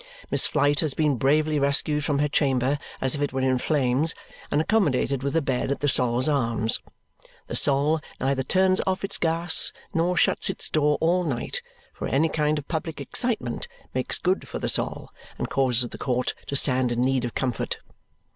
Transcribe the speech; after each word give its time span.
Miss 0.31 0.47
Flite 0.47 0.79
has 0.79 0.95
been 0.95 1.15
bravely 1.17 1.59
rescued 1.59 2.03
from 2.03 2.17
her 2.17 2.27
chamber, 2.27 2.79
as 3.01 3.13
if 3.13 3.21
it 3.21 3.31
were 3.31 3.41
in 3.41 3.59
flames, 3.59 4.15
and 4.49 4.59
accommodated 4.59 5.21
with 5.21 5.35
a 5.35 5.43
bed 5.43 5.71
at 5.71 5.81
the 5.81 5.87
Sol's 5.87 6.27
Arms. 6.27 6.81
The 7.45 7.55
Sol 7.55 7.99
neither 8.19 8.41
turns 8.41 8.81
off 8.87 9.03
its 9.03 9.19
gas 9.19 9.71
nor 9.93 10.17
shuts 10.17 10.49
its 10.49 10.69
door 10.71 10.97
all 11.01 11.23
night, 11.23 11.61
for 11.93 12.07
any 12.07 12.29
kind 12.29 12.57
of 12.57 12.67
public 12.67 12.99
excitement 12.99 13.67
makes 13.93 14.17
good 14.17 14.47
for 14.47 14.57
the 14.57 14.69
Sol 14.69 15.11
and 15.37 15.51
causes 15.51 15.87
the 15.91 15.99
court 15.99 16.33
to 16.47 16.55
stand 16.55 16.91
in 16.91 17.03
need 17.03 17.23
of 17.23 17.35
comfort. 17.35 17.77